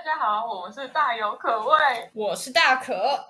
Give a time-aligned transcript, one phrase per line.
[0.00, 3.22] 大家好，我们是大有可畏，我是大可，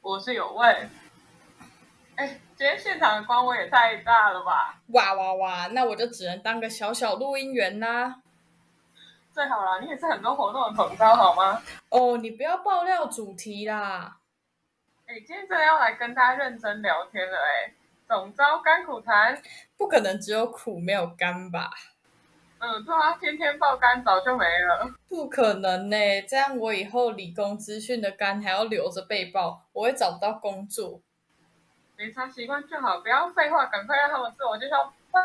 [0.00, 0.88] 我是有味。
[2.14, 4.80] 哎，今天现场的光威也太大了吧！
[4.90, 8.20] 哇哇哇，那我就只能当个小小录音员啦。
[9.32, 11.60] 最好啦，你也是很多活动的统招好吗？
[11.88, 14.18] 哦，你不要爆料主题啦。
[15.06, 17.74] 哎，今天真的要来跟大家认真聊天了哎。
[18.06, 19.42] 总招甘苦谈，
[19.76, 21.72] 不可能只有苦没有甘吧？
[22.60, 24.92] 嗯，对啊，天天爆肝早就没了。
[25.08, 25.96] 不可能呢，
[26.28, 31.00] 这样我以后理工资讯的肝还要留着被爆，我会找不到工作。
[31.96, 35.20] 没差习惯就好，不要废话，赶快让他们自我介绍吧。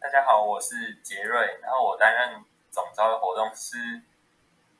[0.00, 4.02] 大家好，我是杰瑞，然后我担任总招的活动师，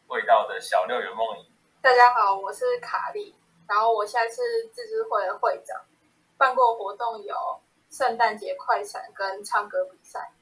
[0.09, 1.47] 味道的小六圆梦影。
[1.81, 3.35] 大家好，我是卡莉，
[3.69, 5.81] 然后我现在是自治会的会长，
[6.37, 7.61] 办过活动有。
[7.93, 10.33] 圣诞节快闪跟唱歌比赛，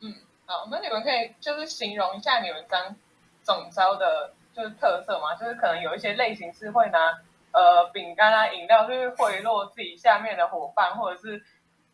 [0.00, 0.12] 嗯，
[0.46, 2.96] 好，那你们可以就是形容一下你们当
[3.44, 11.40] 总招的，就是特色嘛，就是可能有一些类型是会拿呃饼干啊、饮料，就是贿赂自己下面的伙伴，或者是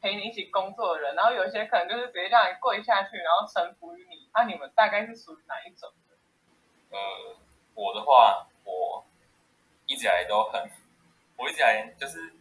[0.01, 4.27] 陪你一起工作的人，然后有一些可能就是直接让你跪下去，然后臣服于你。
[4.33, 6.97] 那你们大概是属于哪一种的？
[6.97, 7.37] 呃，
[7.75, 9.05] 我的话，我
[9.85, 10.63] 一直以来都很，
[11.37, 12.33] 我一直以来就是。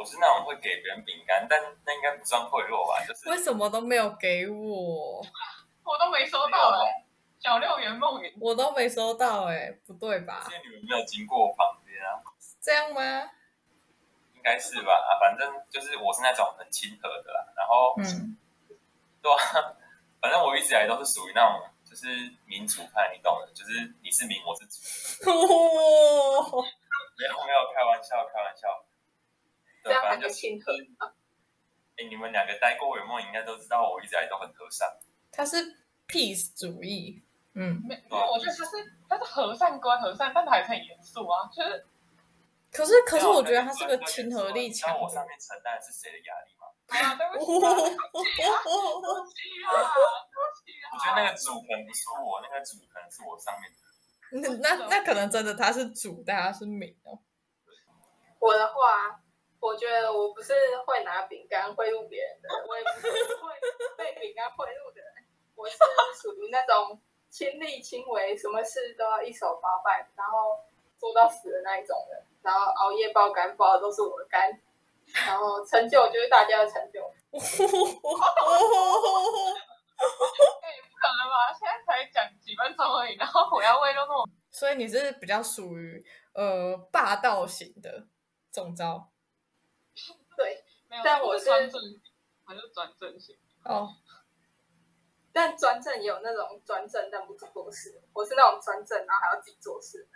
[0.00, 3.04] 我是那种会给别人饼干，但那应该不算贿赂吧？
[3.06, 5.20] 就是为什么都没有给我，
[5.84, 7.04] 我都没收到哎。
[7.38, 10.46] 小六圆梦圆，我都没收到哎，不对吧？
[10.48, 12.16] 因为你们没有经过我旁边啊。
[12.62, 13.30] 这样吗？
[14.34, 14.90] 应该是吧。
[14.92, 17.46] 啊，反正就是我是那种很亲和的啦。
[17.54, 18.38] 然后，嗯，
[19.20, 19.36] 对啊，
[20.22, 22.08] 反正我一直以来都是属于那种就是
[22.46, 24.80] 民主派，你懂的，就是你是民，我是主。
[27.20, 28.82] 没有没有，开玩笑，开玩笑。
[29.82, 30.72] 这样很亲和。
[31.96, 34.88] 哎，你们两个待过圆梦，应该都知道我一直来都很和善。
[35.30, 35.56] 他是
[36.08, 37.22] peace 主义，
[37.54, 38.70] 嗯，没，我觉得他是
[39.08, 41.48] 他是和善归和善，但他还是很严肃啊。
[41.52, 41.84] 就是，
[42.72, 44.98] 可是可是我觉得他是个亲和力强。
[44.98, 46.66] 我上面承担的是谁的压力吗？
[46.88, 47.68] 啊，对不起， 对
[48.10, 49.28] 不起啊，对不
[50.56, 53.78] 起啊，我觉得那个主可能不是我，那个主可能是我上面的。
[54.32, 57.18] 那那那可能真的他是主，但他是美哦。
[58.38, 59.19] 我的话。
[59.60, 60.54] 我觉得我不是
[60.86, 63.52] 会拿饼干贿赂别人的，我也不是会
[63.96, 65.12] 被饼干贿赂的人，
[65.54, 65.76] 我是
[66.20, 66.98] 属于那种
[67.28, 70.58] 亲力亲为，什么事都要一手包办，然后
[70.98, 74.58] 做到死的那一种人，然后熬夜爆肝爆的都是我的肝，
[75.26, 77.04] 然后成就就是大家的成就。
[80.00, 80.08] 哎，
[80.80, 81.52] 不可能吧？
[81.52, 88.06] 现在才讲几分钟而已，然后我要为了那种，所以你是比较属于呃霸道型的
[88.50, 89.06] 中招。
[90.90, 91.80] 对，但我是专政，
[92.44, 93.96] 还是转正型哦。
[95.32, 100.08] 但专政也有那种专政但不做事，我是那种专政然后还要自己做事。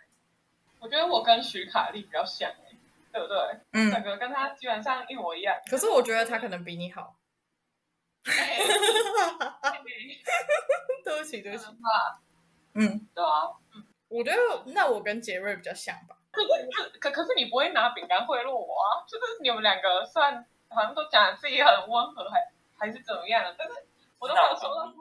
[0.80, 2.76] 我觉得我跟徐卡丽比较像哎，
[3.12, 3.36] 对不对？
[3.72, 5.56] 嗯，整个跟他基本上一模一样。
[5.70, 7.16] 可是我觉得他可能比你好。
[11.04, 11.66] 对不起，对不起。
[12.74, 14.38] 嗯，对啊，嗯，我觉得
[14.72, 16.16] 那我跟杰瑞比较像吧。
[16.32, 16.48] 可是
[16.98, 19.06] 可可是你不会拿饼干贿赂我啊？
[19.06, 23.54] 就是你们两个算好像都讲自己很温和，还还是怎么样的？
[23.56, 23.74] 但是
[24.18, 24.92] 我都没有说到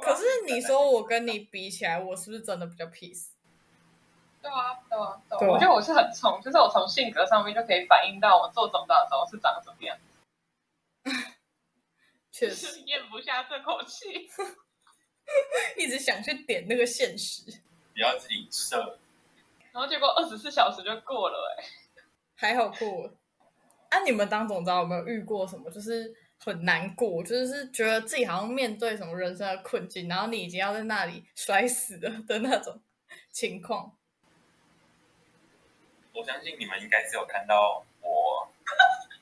[0.00, 3.28] 可是你说我跟你比起来，我是不是真的比较 peace？
[4.40, 5.48] 对啊，对啊，对。
[5.48, 9.96] 我觉得我是很冲，就是我从性格上面就可以反映到我做总导的时候是长什么样。
[12.32, 14.28] 确实咽不下这口气，
[15.76, 17.44] 一直想去点那个现实，
[17.92, 18.80] 比较谨慎。
[19.70, 21.64] 然后结果二十四小时就过了哎，
[22.34, 23.10] 还好过。
[23.92, 32.80] 啊，你们当总招有没有遇过什么，就是很难过，就是觉得自己好像面对什么人生的困境，然后你已经要在那里摔死了的那种
[33.30, 33.94] 情况？
[36.14, 38.48] 我相信你们应该是有看到我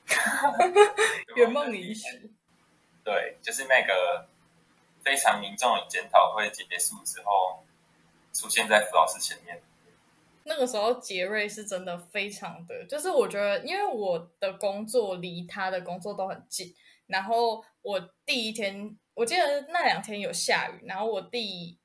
[1.35, 2.31] 圆梦仪式。
[3.03, 4.25] 对，就是那个
[5.03, 7.65] 非常民众的检讨会结束之后，
[8.31, 9.61] 出现在傅老师前面。
[10.45, 16.73] 那个时候，杰瑞是真的非常的，就是我觉得，因为我的工作离他的工作都很近，
[17.07, 21.77] 然后我第一天，我记得那两天有下雨，然后我第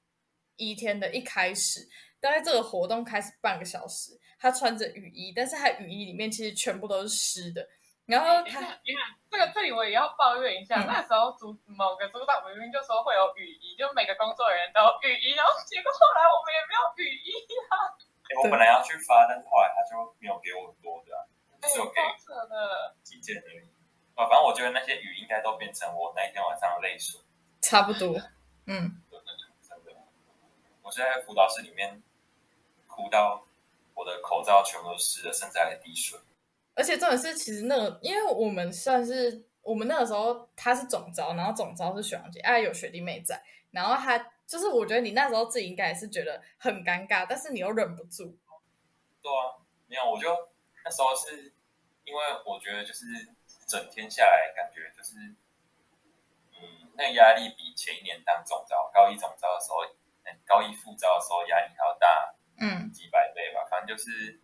[0.56, 1.80] 一天的一开始，
[2.20, 7.66] 大概这个活动开始半个小时，他穿着雨衣，但是他雨衣里面其实全部都是湿的。
[8.06, 17.30] 然后他，你看这个这里我也要抱怨一下，那时候主某个主导明明就说会有雨衣，就每个工作人员都有雨衣，然后结果后来我们也没有雨衣
[17.68, 17.74] 啊。
[18.42, 22.00] 我本来要去发，但是后来他就没有给我多的，只有给
[23.02, 23.68] 几件而已。
[24.14, 27.20] 啊，反正我觉得那些雨应该都变成我那一天晚上的泪水。
[27.60, 28.16] 差不多，
[28.66, 29.02] 嗯。
[29.10, 29.20] 真
[29.84, 30.00] 的，
[30.82, 32.02] 我是在辅导室里面
[32.86, 33.44] 哭到
[33.94, 36.18] 我的口罩全部都湿了，甚至还滴水。
[36.74, 48.38] 而且重点是，其实那个，因为我们算是我们那个时候他是总招，然后总招是学长姐，哎，有学弟妹在，然后他就是我觉得你那时候自己应该也是觉得很尴尬，但是你又忍不住。
[49.20, 50.28] 对啊，没有，我就
[50.84, 51.52] 那时候是
[52.04, 53.04] 因为我觉得就是
[53.66, 55.14] 整天下来感觉就是，
[56.52, 59.78] 嗯，那压力比前一年当总招高一总招的时候，
[60.46, 64.40] 高一副招的时候压力还要大，嗯，几百倍吧，反正就是。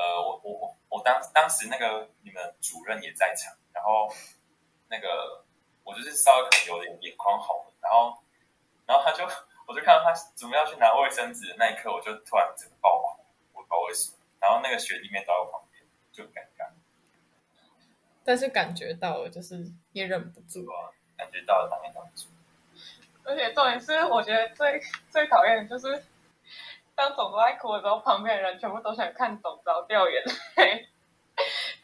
[0.00, 4.08] 呃，我我我我当当时那个你们主任也在场，然后
[4.86, 5.44] 那个
[5.82, 8.16] 我就是稍微可能有点眼眶红，然后
[8.88, 9.22] 然后他就
[9.66, 16.70] 我就看到他准备要去拿卫生纸的那一刻，我就突然整个爆哭，我不知道为什么，然后那个学弟妹在我旁边，就很尴尬，
[18.24, 22.26] 但是感觉到了，就是也忍不住啊，感觉到了，当然忍不住，
[23.24, 24.80] 而且重点是，我觉得最
[25.10, 26.02] 最讨厌的就是。
[26.94, 30.20] 当总招在哭的时候，旁边的人全部都想看总招掉眼
[30.56, 30.88] 泪。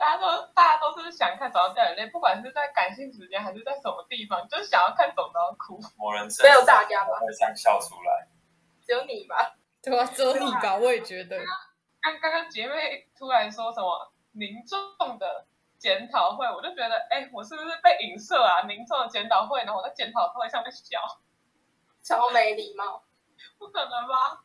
[0.05, 5.81] 大家都大家都是想看总招掉眼泪，不管是在感性时间还是在什么地方，就是想要看总招哭。
[5.97, 7.19] 某人没有大家吧？
[7.21, 8.29] 会想笑出来，
[8.85, 9.57] 只有你吧？
[9.83, 10.77] 对啊，只有你吧？
[10.77, 11.39] 我也觉得。
[12.03, 15.47] 刚刚刚姐妹突然说什么民众的
[15.79, 18.63] 检讨会，我就觉得，哎，我是不是被影射啊？
[18.65, 21.01] 民众的检讨会，然后我在检讨会上面笑，
[22.03, 23.03] 超没礼貌，
[23.57, 24.45] 不可能吧？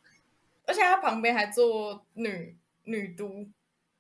[0.68, 3.46] 而且他旁边还坐女女督，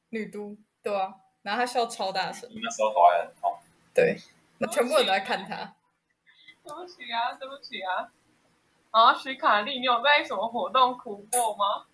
[0.07, 2.49] 女督对啊，然后他笑超大声。
[2.53, 3.57] 那时候头还很痛。
[3.93, 4.17] 对，
[4.59, 5.75] 那全部人都在看他。
[6.63, 8.11] 对不起啊，对不起啊。
[8.91, 11.85] 然后徐卡丽，你有在什么活动哭过吗？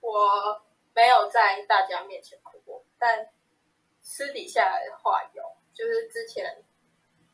[0.00, 0.62] 我
[0.94, 3.28] 没有在大家面前哭过，但
[4.00, 5.42] 私底下的话有，
[5.72, 6.64] 就是之前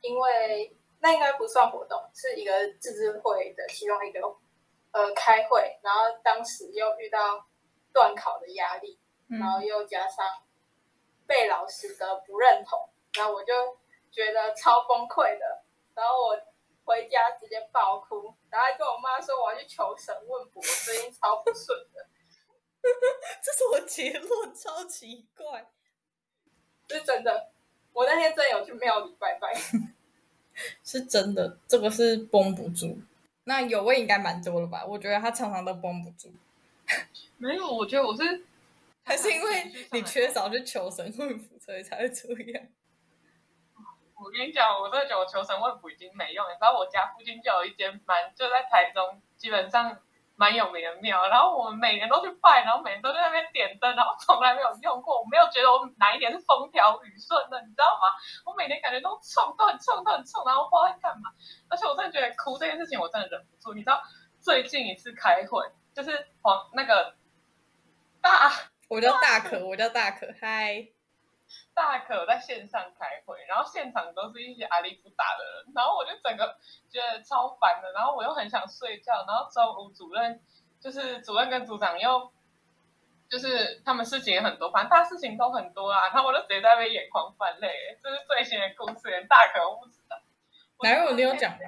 [0.01, 4.21] 因为那应该不算活动，是一个自治会的其中一个。
[4.95, 7.47] 呃，开会，然后当时又遇到
[7.95, 10.27] 断考的压力，然后又加上
[11.27, 13.53] 被老师的不认同，然后我就
[14.11, 15.63] 觉得超崩溃的，
[15.95, 16.41] 然后我
[16.85, 22.07] 回家直接爆哭，然后还跟我妈说我要去求神问卜，最近超不顺的。
[23.41, 25.71] 这是我结论，超奇怪，
[26.89, 27.51] 是真的。
[27.93, 29.55] 我那天真有去庙里拜拜，
[30.83, 32.99] 是真的，这个是绷不住。
[33.45, 34.85] 那有位应该蛮多了吧？
[34.85, 36.33] 我觉得他常常都绷不住。
[37.39, 38.45] 没有，我觉得我是
[39.05, 42.67] 还是因为你缺少去求神问卜，所以才会这样。
[44.15, 46.53] 我跟你讲，我真的觉得我求神问卜已经没用了。
[46.53, 49.99] 你知道我家附近就有一间蛮，就在台中，基本上。
[50.35, 58.09] 蛮有名的庙，然后我们每年都去拜，然后每年都在那边点灯，然后从来没有用过，我没有觉得我哪一年是风调雨顺的，你知道吗？
[58.47, 61.31] 我每年感觉都冲，都很冲，都很冲，然后不知道在干嘛。
[61.69, 63.75] 而且我真的觉得哭这件事情，我真的忍不住。
[63.75, 64.03] 你知道
[64.41, 67.15] 最近一次开会，就是黄那个
[68.21, 68.51] 大，
[68.93, 70.87] 我叫大可，我叫大可，嗨。
[71.75, 76.59] 大可在线上开会，然后现场都是一些阿里不打的人，然后我就整个
[76.91, 80.43] 觉得超烦的，然后我又很想睡觉，然后周五主任
[80.79, 82.31] 就是主任跟组长又
[83.31, 90.21] 就是他们事情也很多，反正大事情都很多啊，然后我就直接在那边眼眶泛泪，这是最新的故事，连大可都不知道。
[90.83, 91.59] 哪有你有讲吗？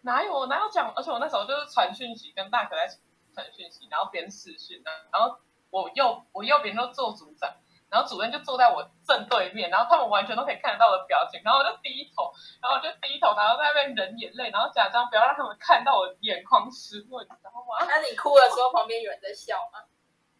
[0.00, 0.90] 哪有哪有讲？
[0.94, 2.88] 而且我那时候就是传讯息跟大可在
[3.34, 5.38] 传讯息，然后边视讯啊，然后
[5.70, 7.50] 我右我右边都坐组长。
[7.90, 17.80] 然后主任就坐在我正对面，然后他们完全都可以看得到我的表情，然后我就低头，然后我就低头，然后在那边忍眼泪，然后假装不要让他们看到我眼眶湿润，你知道吗？
[17.88, 19.80] 那你哭的时候，旁边有人在笑吗？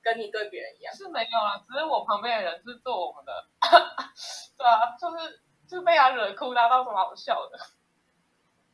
[0.02, 0.92] 跟你对别人一样？
[0.94, 3.32] 是没有啊，只是我旁边的人是做我们的，
[4.58, 7.58] 对啊，就是就被他惹哭，那倒是蛮好笑的。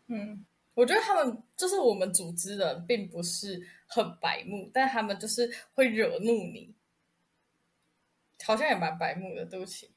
[0.08, 0.44] 嗯，
[0.74, 6.74] 我觉得他们就是我们组织人，并不是很白目，但他们就是会惹怒你。
[8.44, 9.90] 好像也蛮白目的，对不起。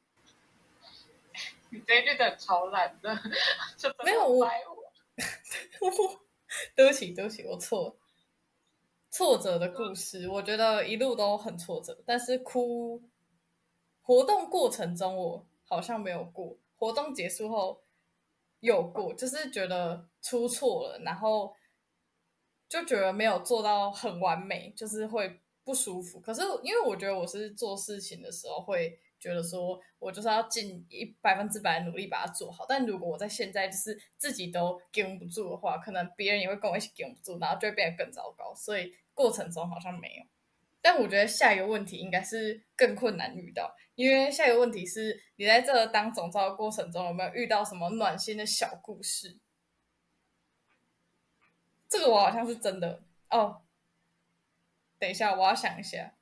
[1.70, 3.14] 你这句的超懒的，
[4.06, 4.48] 没有我，
[6.76, 7.98] 对不起，对不起，我错。
[9.10, 13.02] 挫折的故事，我觉得一路都很挫折，但是哭。
[14.02, 17.84] 活动过程中我好像没有过，活动结束后
[18.62, 21.54] 有过，就是觉得出错了，然后
[22.70, 25.40] 就觉得没有做到很完美，就是会。
[25.68, 32.66] 不舒服，可是因为我觉得我是做事情的时候会觉得说，我就是要尽一百分之百努力把它做好。
[32.66, 38.56] 但如果我在现在就是自己都顶不住的话，可能别人也会跟我一起顶不住，然后就会变得更糟糕。
[38.56, 40.24] 所以过程中好像没有。
[40.82, 49.38] 但我觉得下一个问题应该是更困难遇到，因为下一个问题是你在这当总招的过程中有没有遇到什么暖心的小故事？
[51.90, 53.62] 这个我好像是真的哦。
[55.00, 56.14] 等一下，我要想一下，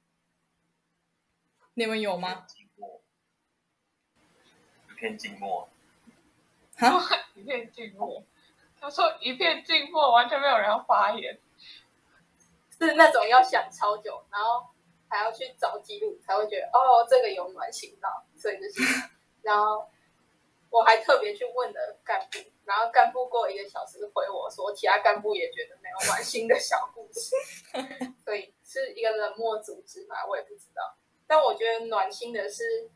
[1.74, 2.46] 你们有吗？
[4.90, 5.70] 一片静默。
[6.76, 7.00] 哈？
[7.36, 8.24] 一片静默。
[8.80, 11.40] 他说一片静默，完全没有人要发言。
[12.78, 14.68] 是那种要想超久，然后
[15.08, 18.82] 还要去找记录，才会觉得哦，这个有暖心到，所以就是。
[19.42, 19.90] 然后
[20.76, 27.36] 我还特别去问了干部，然后干部过一个小时回我说，其他干部也觉得没有暖心的小故事，
[28.26, 30.82] 所以是一个冷漠组织嘛，我也不知道。
[31.28, 32.90] 但我觉得暖心的是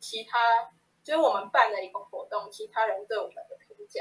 [0.00, 0.70] 其他，
[1.04, 4.00] 就是我们办了一个活动，其他人对我们的评价，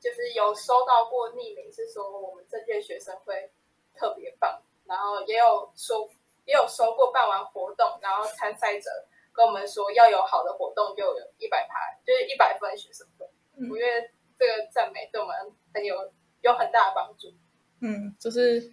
[0.00, 3.52] 就是有收到过匿名，是说我们这届学生会。
[3.98, 6.06] 特别棒，然后也有收
[6.44, 8.90] 也有收过办完活动，然后参赛者
[9.36, 13.26] 跟我们说要有好的活动就有一百排，就是一百分学生会。
[13.70, 15.36] 我觉得这个赞美对我们
[15.74, 17.34] 很有有很大的帮助。
[17.80, 18.72] 嗯，就是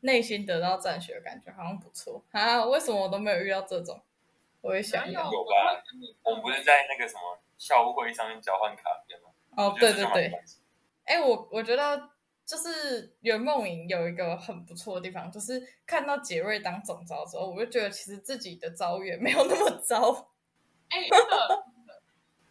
[0.00, 2.64] 内心得到赞许的感觉，好像不错啊。
[2.64, 4.00] 为什么我都没有遇到这种？
[4.60, 5.82] 我也想要有吧。
[6.22, 9.30] 我们不是在那个什么校务会议上面交换卡片吗？
[9.56, 10.32] 哦，对对对。
[11.04, 12.15] 哎，我我觉得。
[12.46, 20.28] 就是圆梦营有一个很不错的地方，就是看到杰瑞当总招之后，我就觉得其实自己的遭遇没有那么糟。
[20.88, 21.64] 哎，真的，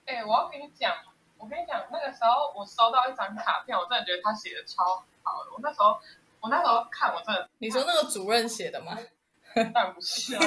[0.06, 0.94] 哎，我要跟你讲，
[1.38, 4.84] 我跟你讲，那个时候我收到一张卡片，我真的觉得他写的超
[5.24, 5.52] 好的。
[5.54, 5.98] 我那时候，
[6.42, 8.98] 我那时候看，我真的，你说那个主任写的吗？
[9.74, 10.42] 当然不是啊，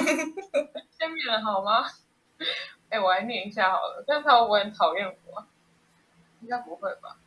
[0.91, 1.83] 先免了好吗？
[2.89, 5.43] 哎，我来念一下好了，但是他会不会很讨厌我？
[6.41, 7.17] 应该不会吧？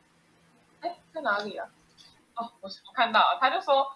[0.81, 1.69] 哎，在哪里啊？
[2.35, 3.87] 哦，我我看到了，他就说，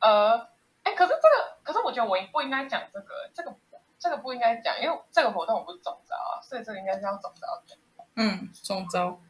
[0.00, 0.36] 呃，
[0.82, 3.54] 哎，可是这个，可是我觉得我不应该讲这个，这个
[3.98, 7.76] 这个不应该讲，因为这个活动我不是总招啊，所以这个应该是要总招的。
[8.16, 9.20] 嗯，总招，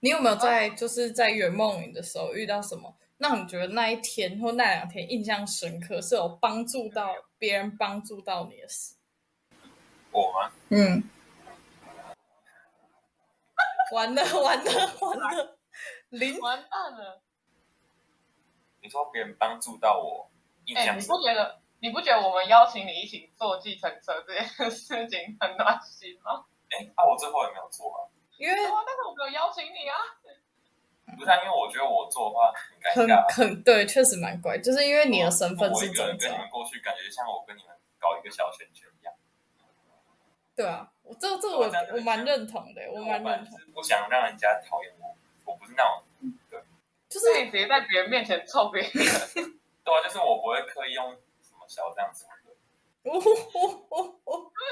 [0.00, 8.94] 你有没有在就是在圆梦营的时候遇到什么让你觉得那一天或那两天印象深刻，是有帮助到别人帮助到你的事？
[10.10, 10.52] 我吗？
[10.70, 11.02] 嗯。
[13.92, 15.58] 完了完了完了，
[16.08, 17.22] 零完蛋了。
[18.84, 20.28] 你说别人帮助到我，
[20.76, 26.44] 哎，你不觉得你不觉得我们邀请你一起坐计程车这件事情很暖心吗？
[26.68, 28.04] 哎，啊，我最后也没有做啊，
[28.36, 29.96] 因为但是我没有邀请你啊。
[31.16, 32.52] 不是，啊因为我觉得我做的话
[32.94, 39.14] 很尴尬，很对，确实蛮怪，就是因为你的身份是总跟你们过去，感觉像我跟你们搞一个小圈圈一样。
[40.54, 46.02] 对啊，我这这我我蛮认同的，我蛮认同，不想让人家讨厌我，我不是那种。
[47.14, 52.30] 就是你直接在别人面前臭别人，对啊，就是我不会刻意用什么小这样子的。
[53.04, 53.20] 对不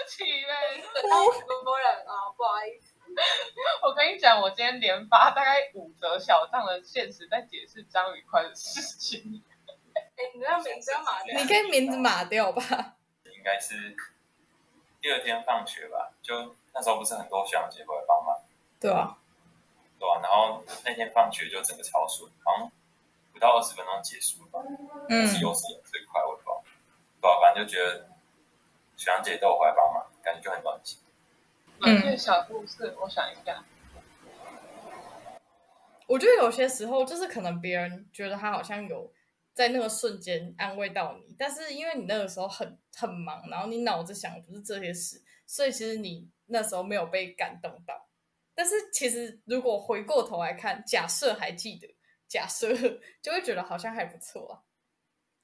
[0.09, 2.97] 起呗， 很多人啊，不好意思。
[3.85, 9.45] 我跟你讲，我今天连发大概五则小账的现实，在解释张宇宽的事情。
[9.95, 11.39] 哎，你要名字要码掉？
[11.41, 12.97] 你可以名字码掉吧。
[13.27, 13.95] 应该是
[15.01, 18.37] 第二天放学吧，就那时候不是很多学长姐过来帮忙。
[18.81, 19.17] 对啊。
[20.03, 22.73] 对啊，然后那天放学就整个超顺，好像
[23.33, 24.59] 不到二十分钟结束了吧？
[25.09, 26.61] 嗯，是有时有最快，我不知道。
[27.21, 28.11] 对啊，反正就觉得
[28.97, 30.99] 学长姐都回来帮忙，感觉就很暖心。
[31.83, 33.65] 嗯，小故事，我想一下。
[36.09, 39.09] 我觉得有些时候就是可能别人觉得他好像有
[39.55, 48.09] 在那个瞬间安慰到你，但是因为你那个时候很很忙，然后你脑子想的不是这些事，所以其实你那时候没有被感动到。
[48.63, 51.97] 但是其实，如果回过头来看，假设还记得，
[52.29, 52.73] 假设
[53.21, 54.63] 就会觉得好像还不错啊。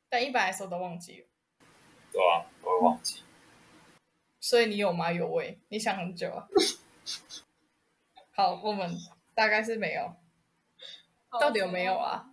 [0.08, 1.26] 但一般来说都忘记了。
[2.12, 3.24] 对啊，我会忘记。
[4.38, 5.10] 所以你有吗？
[5.10, 6.46] 有喂，你想很久啊。
[8.30, 8.88] 好，我们
[9.34, 10.14] 大概是没有。
[11.40, 12.24] 到底有没有啊？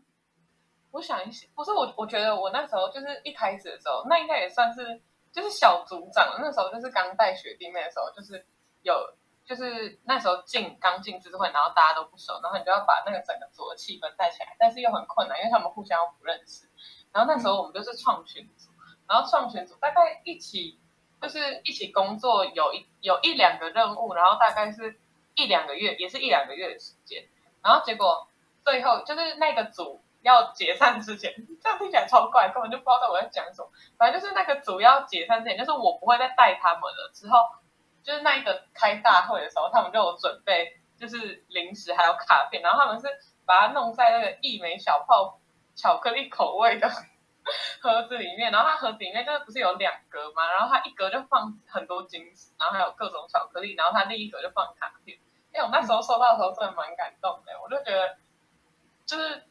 [0.92, 5.02] 我想一想，不是我，我觉得我那时候就是一开始的时候，那应该也算是
[5.32, 8.46] 就是小组长那时候就是刚带学弟妹的时候，就是
[8.84, 8.94] 有。
[9.46, 16.68] 就是那时候进刚进知识会，然后大家都不熟，然后你就要把那个整个组的气氛带起来，但是又很困难，因为他们互相不认识。
[17.14, 18.72] 然后那时候我们就是创群组，
[19.08, 20.80] 然后创群组大概一起
[21.22, 25.00] 就是一起工作有一有一两个任务，然后大概是
[25.36, 27.24] 一两个月，也是一两个月的时间。
[27.62, 28.28] 然后结果
[28.64, 33.70] 最后就是那个组要解散之前， 这样听起来超怪，根本就不知道我在讲什么。
[33.96, 37.12] 反正就是那个组要解散之前，就是我不会再带他们了。
[37.14, 37.38] 之后。
[38.06, 43.08] 就是那一个开大会的时候，他们就有准备，就是零食还有卡片，然后他们是
[43.46, 45.42] 把它弄在那个一枚小泡
[45.76, 46.88] 巧克力口味的
[47.82, 50.52] 盒子里面，然后它盒子里面就是不是有两格吗？
[50.54, 55.18] 然后它一格就放很多金子，然后还有各种巧克力，然后它另一格就放卡片。
[55.54, 58.18] 因为我那时候收到的时候真的蛮感动的，我就觉得
[59.06, 59.44] 就是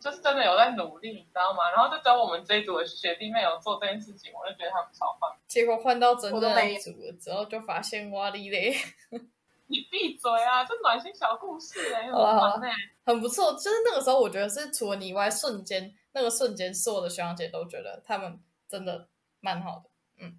[0.00, 1.70] 就是真的有在努力，你知道吗？
[1.70, 5.34] 然后就只有我们这一组的学弟妹有做这件事情，我就觉得他们超棒。
[5.46, 8.76] 结果换到真正的组了之后，就发现哇哩嘞！
[9.66, 10.62] 你闭嘴啊！
[10.62, 12.62] 这暖心小故事哎，很
[13.06, 13.54] 很不错。
[13.54, 18.38] 就是那个时候，我觉得是除了你以外，瞬间那个瞬间，所有的学长姐都觉得他们
[18.68, 19.08] 真的
[19.40, 19.88] 蛮好的。
[20.18, 20.38] 嗯，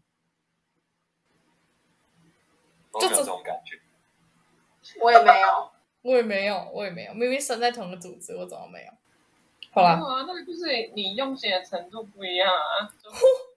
[3.02, 3.82] 就这种感觉。
[5.02, 5.72] 我也没有，
[6.04, 7.14] 我也没有，我也没有。
[7.16, 8.92] 明明生在同个组织，我怎么没有？
[9.76, 10.66] 好啊，那个就是
[10.96, 12.90] 你用心的程度不一样啊。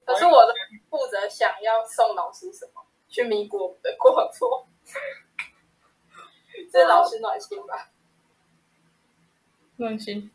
[0.04, 0.52] 可是我的
[0.90, 4.66] 负责想要送老师什么，去弥补我们的过错。
[6.72, 7.90] 这老师暖心吧？
[9.76, 10.30] 暖心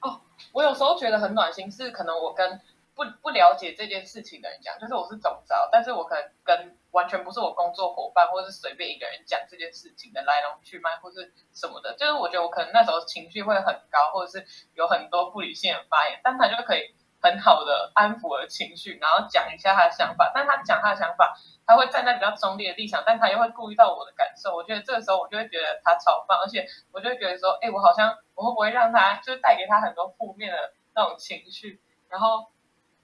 [0.00, 0.20] 哦，
[0.52, 2.60] 我有时候觉得很暖心，是可能我跟
[3.00, 21.34] 不不了解这件事情的人讲，就是我是总招，但是我可能跟完全不是我工作伙伴，或者是随便一个人讲这件事情的来龙去脉，或是什么的，就是我觉得我可能那时候情绪会很高，或者是有很多不理性的发言，但他就可以很好的安抚我的情绪，然后讲一下他的想法，但他讲他的想法。
[21.66, 24.56] 他会站在比较中立的立场，但他又会顾虑到我的感受。
[24.56, 32.50] 我觉得这个时候，我就会觉得他超棒，而且我就会觉得说，哎，我好像我会不会让他就是带给他很多负面的那种情绪，然后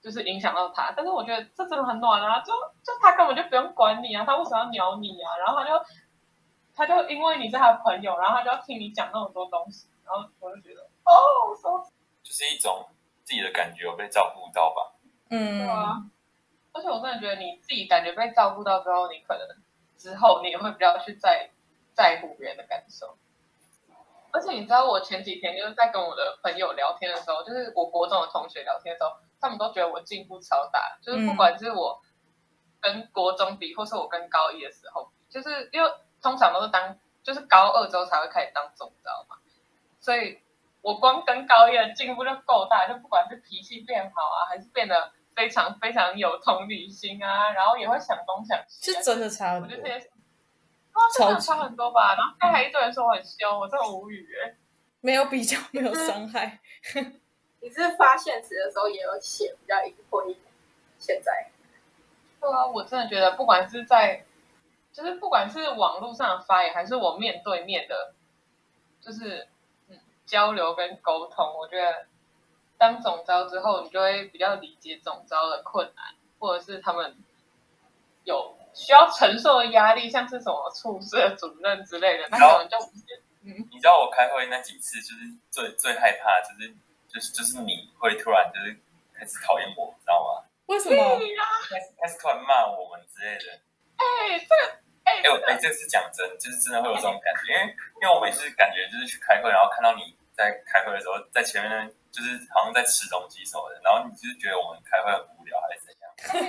[0.07, 0.93] 就是影响到他。
[0.97, 2.53] 但是我觉得这真的很暖啊，就
[2.85, 5.37] 就他根本就不用管你啊，他为什么要鸟你啊？
[5.45, 5.85] 然后他就
[6.77, 11.85] 他就因为你是他的朋友，然后他就要听你讲那么多东西，然后我就觉得哦，说
[12.23, 12.87] 就是一种
[13.25, 14.93] 自己的感觉有被照顾到吧？
[15.31, 15.97] 嗯，对啊。
[16.73, 19.49] 而且我真的觉得你自己感觉被照顾到之后，你可能
[19.97, 21.51] 之后你也会比较去在
[21.95, 23.17] 在乎别人的感受。
[24.31, 30.99] 而且你知道，我前几天就是在跟我的朋友聊天的时候，就是我国中的同学聊天的时候，他们都觉得我进步超大。
[31.03, 32.01] 就是不管是我
[32.81, 35.91] 跟国中比，或是我跟高一的时候，就是因为
[36.23, 39.37] 通常都是当就是高二之后才会开始当总招嘛，
[40.01, 40.41] 所以
[40.83, 45.13] 我光跟高一的进步就够大，就不管是脾气变好啊，还是变得。
[45.37, 49.67] 非常非常有同理心啊，然后也会想东想西，是真的差很多。
[49.67, 50.11] 我觉得这些，
[51.19, 52.15] 真的差很多吧。
[52.15, 54.57] 然后刚才一堆人说我很凶，我真的无语哎。
[55.03, 56.59] 没有比较，没有伤害。
[57.67, 60.47] 你是发现实的时候也有写比较隐晦一点。
[61.01, 61.51] 现在，
[62.41, 64.25] 对啊，我真的觉得不管是在，
[64.93, 68.15] 就是不管是网络上发言，还是我面对面的，
[69.01, 69.49] 就是
[69.89, 72.07] 嗯交流跟沟通，我觉得。
[72.79, 77.17] 当总招之后，你就会比较理解总招的困难，或者是他们
[78.25, 82.77] 有需要承受的压力，像是什么处室主任之类的，那可能就
[83.45, 86.77] 嗯，你知道我开会那几次，就是最最害怕，就是
[87.17, 88.77] 就是就是你会突然就是
[89.17, 90.45] 开始讨厌我，知道吗？
[90.67, 91.19] 为什么？
[91.65, 93.57] 开始开始突然骂我们之类的。
[93.97, 101.95] 哎，这个哎哎，这是讲真，就是真的会有这种感觉，因为因为我每次感觉就是去开会，然后看到你在开会的时候，在前面。
[102.17, 106.09] 就是好像在吃东西什么的，然后你就是觉得我们开会很无聊还是怎样？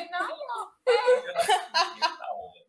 [0.09, 0.31] 哪有？
[1.99, 2.63] 那我们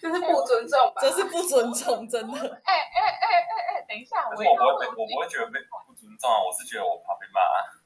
[0.02, 1.00] 就是不尊重吧？
[1.00, 2.38] 这是不尊重，真的。
[2.64, 7.40] 哎哎哎哎哎，等一下，我我不会被我不会觉得被不尊重啊，我是觉得我怕被骂。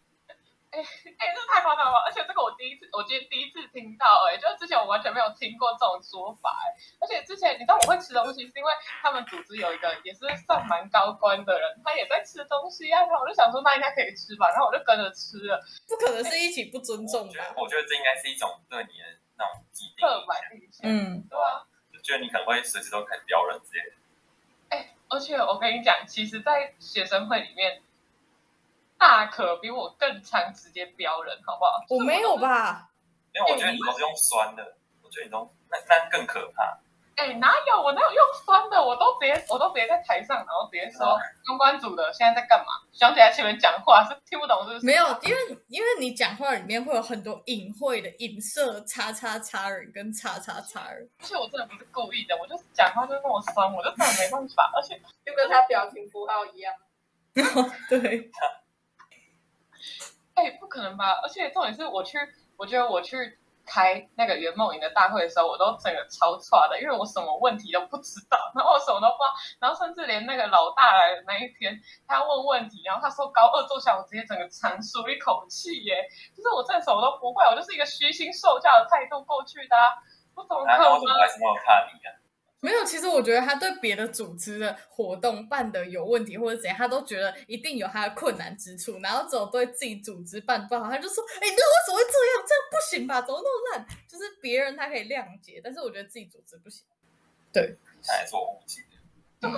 [0.75, 2.03] 哎哎，这太夸张了！
[2.03, 15.63] 而且这个我第一次，我今天第一次听到，哎，就是之前我完全没有听过这种说法，哎，而且之前你知道我会吃东西，是因为他们组织有一个也是算蛮高官的人，他也在吃东西啊，然后我就想说那应该可以吃吧，然后我就跟着吃了。
[15.87, 17.55] 不可能是一起不尊重吧？
[17.55, 19.07] 我觉得这应该是一种对你的
[19.39, 21.63] 那种既定刻板印象，嗯，对啊，
[22.05, 23.97] 就你可能会随时都开始刁人之类的。
[24.69, 27.83] 哎，而且我跟你讲，其实，在学生会里面。
[28.97, 31.85] 大可比我更常直接标人，好不好？
[31.91, 32.89] 我没有吧？
[33.35, 36.79] 因为我觉得你都是用酸的，我觉得你都那那更可怕。
[37.17, 38.85] 哎，哪有我哪有用酸的？
[38.85, 42.73] 我都直接我都直接在台上，然后直接说公关组的现在在干嘛？
[42.93, 44.87] 想起来前面讲话是听不懂，是不是？
[44.87, 51.09] 没有，因为因为你讲话里面会有很多隐晦的影射，叉叉叉人跟叉叉叉人。
[51.21, 54.73] 而且我真的不是故意的，我就是讲话就那么酸，我就真的没办法。
[54.75, 56.75] 而且就跟他表情符号一样。
[57.89, 58.31] 对。
[60.35, 61.21] 哎，不可能吧！
[61.23, 62.19] 而且重点是我去，
[62.57, 76.07] 我觉得我去开那个圆梦营的大会的时候，我都整个超差的，因为我什么问题都不知道，然后我什么都不知道，然后甚至连那个老大来的那一天，他问问题，然后他说高二坐下，我直接整个长舒一口气耶！
[76.37, 79.77] 就是我这什么都不会，我就是一个虚心受教的态度过去的，
[80.35, 81.01] 我怎么可能？
[81.01, 82.24] 为什么看你啊？
[82.61, 91.53] 没有，其实我觉得他对别的组织的活动办的有问题或者怎样，他都觉得一定有他的困难之处，然后只有对自己组织办不好，他就说：“哎，那为
[91.87, 92.45] 什么会这样？
[92.47, 93.21] 这样不行吧？
[93.21, 96.85] 怎么那么烂？”就是别人他可以谅解，但是我觉得自己组织不行。
[97.53, 98.81] 对，还是我误解。
[99.45, 99.51] 哎，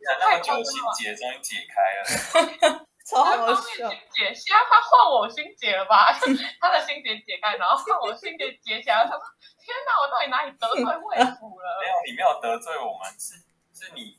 [0.00, 3.88] 那么久心结终于解开了， 超好笑。
[4.10, 6.12] 解，现在他换我心结了吧？
[6.60, 9.04] 他的心结解开，然后换我心结解起来。
[9.04, 9.20] 他说
[9.60, 13.34] ：“天哪，我到底哪里得罪魏府了？”没有，你没有得罪我们，是
[13.74, 14.18] 是你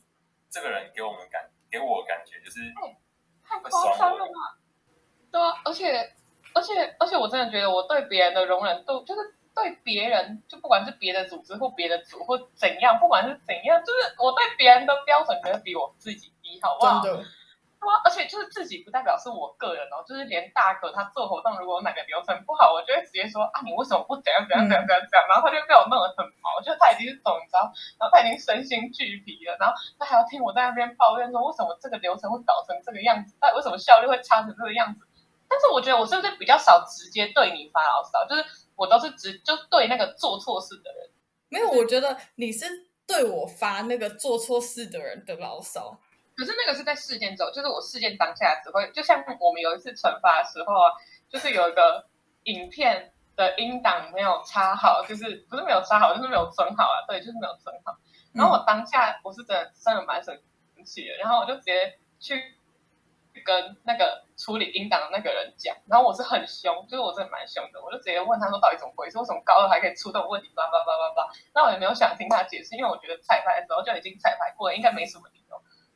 [0.49, 2.59] 这个人给我们感给我感觉就是
[3.43, 4.57] 太夸张了嘛？
[5.31, 6.13] 对啊，而且
[6.53, 9.35] 而且而且，我真的觉得我对别人的容忍度就是。
[9.55, 17.03] 对别人，就不管是别的组织或别的组或怎样，不管是怎样，就是我对别人的标准，可能比我自己低，好不好？
[17.03, 17.23] 真的。
[18.03, 25.27] 而且就是自己不代表是我个人哦，就是连大可他做活动，如果哪个流程不好，我就会直接说啊，你为什么不怎样怎样怎样怎样？
[25.27, 33.35] 然后他就被我弄得很毛，就他已经是总招，然后他已经身心俱疲了，然后他还要听我在那边抱怨说，为什么这个流程会搞成这个样子？
[33.39, 35.05] 到底为什么效率会差成这个样子？
[35.49, 38.43] 但是我觉得我是不是比较少直接对你发牢骚，就是。
[38.75, 41.07] 我都是直就对那个做错事的人，
[41.47, 42.65] 没有，我觉得你是
[43.05, 45.99] 对我发那个做错事的人的牢骚。
[46.35, 50.91] 可是那个是在事件中，就是我事件当下只会，就像我们有一次惩罚的时候啊，
[51.29, 52.05] 就是有一个
[52.43, 57.97] 影片的音档没有插好，就是不是没有插好，就是没有存好啊，对，就是没有存好。
[58.33, 60.37] 然后我当下我是真的真的蛮生
[60.85, 62.55] 气的，然后我就直接去。
[63.43, 71.33] 跟那个处理音档的那个人讲，然后我是很凶，就是我真的蛮凶的，我就直接问他说到底怎么回事，为什么高二还可以出这种问题，叭叭叭叭叭。
[71.51, 75.25] 那我也没有想听他解释，因为我觉得彩排的时候就已经彩排过了，应该没什么。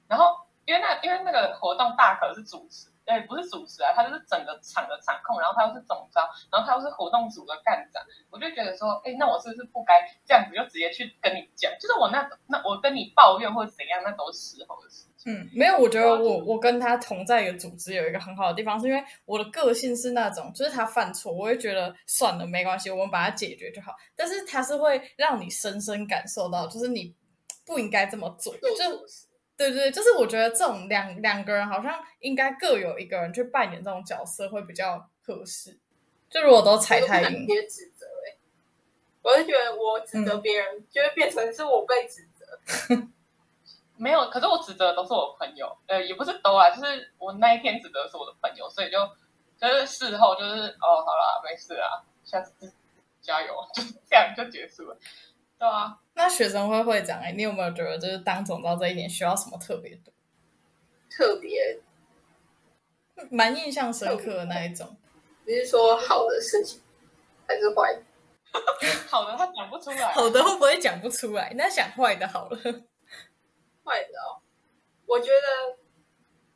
[0.08, 0.26] 然后
[0.66, 2.90] 因为那因为那个活动大可是主持。
[3.08, 6.20] 哎，不是主持啊，他就是整个场的场控，然后他又是总招，
[6.52, 9.94] 然后他又是活动组的干长，我就觉得说，哎，那我是不是不该
[10.26, 11.72] 这样子就直接去跟你讲？
[11.80, 15.34] 就是我那那我跟你抱怨或者怎样，那都是时候的事情。
[15.34, 23.96] 嗯，没有，我觉得我我跟他同在一个组织有一个很好的地方，是因为我的个性是那种，就是他犯错，我会觉得算了，没关系，我们把它解决就好。
[24.18, 27.16] 但是他是会让你深深感受到，就是你
[27.66, 28.68] 不应该这么做，就。
[29.58, 35.78] 对对，就是我觉得这种两两个人好像应该各有一个人去扮演这种角色会比较合适。
[36.30, 38.38] 就如果都踩太硬，别指责哎，
[39.22, 42.96] 我是觉得我指责别人就会变成是我被指责。
[43.98, 49.00] 没有，可是我指责的都是我朋友，呃，也不是都啊，就是我那一天指责的是我的朋友，所以就
[49.60, 52.72] 就是事后就是哦，好了，没事啊，下次
[53.22, 54.98] 加油， 就这样就结束了。
[55.60, 60.12] 对啊，那学生会会长哎，你有没有觉得就是当总招这一点需要什么特别的？
[61.10, 61.80] 特别
[63.32, 64.96] 蛮印象深刻的那一种。
[65.46, 66.82] 你是说好的事情
[67.48, 68.00] 还是坏？
[69.10, 71.52] 好的他讲不出来，好的会不会讲不出来？
[71.56, 72.58] 那想坏的好了。
[73.84, 74.38] 坏的哦，
[75.06, 75.78] 我觉得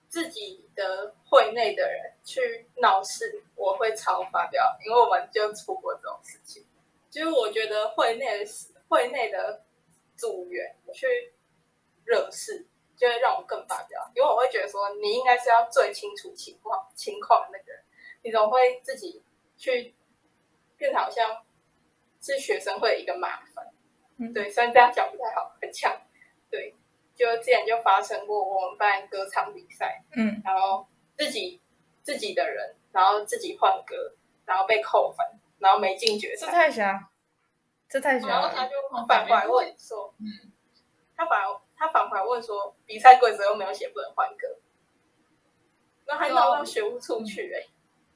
[0.08, 6.64] 自己的会内的人去闹事，我会超发飙，因为我们就出过这种事情。
[7.10, 8.46] 就是我觉得会内的
[8.92, 9.64] 会内的
[10.18, 11.08] 组员去
[12.04, 14.12] 惹事，就会让我更发飙。
[14.14, 17.82] 因为我会觉得说，你应该是要最清楚情况情况的那个人，
[18.22, 19.24] 你怎么会自己
[19.56, 19.96] 去
[20.76, 21.46] 变好像
[22.22, 23.66] 是学生会一个麻烦？
[24.20, 26.00] 嗯对，虽然这样讲不太好，很呛。
[26.50, 26.76] 对，
[27.16, 30.86] 就之前就发生过，我们班歌唱比赛，嗯，然后
[31.18, 31.62] 自己
[32.04, 33.96] 自己的人，然后自己换歌，
[34.46, 35.26] 然后被扣分。
[35.62, 37.11] 然后没进决赛，这太瞎，
[37.92, 38.28] 这太瞎。
[38.28, 38.72] 然后他就
[39.06, 40.50] 反过来问说：“嗯，
[41.18, 41.42] 他反
[41.76, 44.48] 他反过来问说，比赛规则又没有写不能换歌，
[46.08, 47.68] 那还闹到学务处去哎。”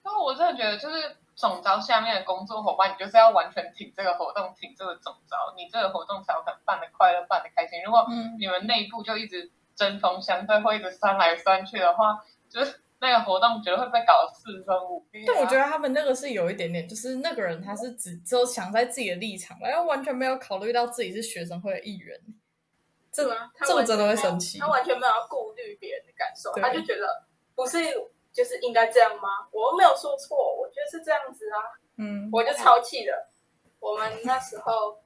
[0.03, 7.83] 那我真的觉得，就是总招下面的工作伙伴，你就是要完全挺这个活动，挺这个总招，你这个活动才有可能办的快乐，办的开心。
[7.83, 8.07] 如果
[8.39, 12.81] 你们内部就一直针锋相对，或一直酸来酸去的话，就是。
[13.05, 15.23] 那个活动觉得会被搞四分五裂。
[15.27, 22.19] 但我觉得他们那个是有一点点，就是那个人他是只只有想在自己的立场，然后完全没有考虑到自己是学生会的一员。
[23.11, 23.51] 这吗？
[23.63, 24.57] 这我真的会生气。
[24.57, 27.77] 他完全没有顾虑别人的感受，他就觉得不是
[28.33, 29.47] 就是应该这样吗？
[29.51, 31.57] 我又没有说错，我觉得是这样子啊。
[31.97, 33.29] 嗯，我就超气的。
[33.79, 34.99] 我们那时候